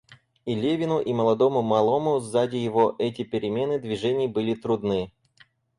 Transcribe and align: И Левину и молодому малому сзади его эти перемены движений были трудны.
И 0.47 0.55
Левину 0.55 0.97
и 0.99 1.13
молодому 1.13 1.61
малому 1.61 2.17
сзади 2.19 2.55
его 2.55 2.95
эти 2.97 3.21
перемены 3.23 3.77
движений 3.77 4.27
были 4.27 4.55
трудны. 4.55 5.13